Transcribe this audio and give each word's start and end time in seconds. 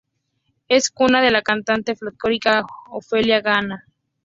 Es 0.67 0.89
cuna 0.89 1.21
de 1.21 1.29
la 1.29 1.43
cantante 1.43 1.95
folklórica 1.95 2.65
Ofelia 2.89 3.39
Gana. 3.39 3.85